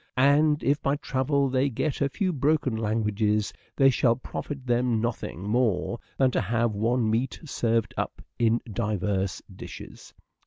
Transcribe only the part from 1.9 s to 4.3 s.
a few broken languages they shall